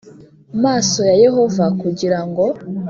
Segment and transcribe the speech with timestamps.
[0.63, 2.43] Maso ya yehova kugira ngo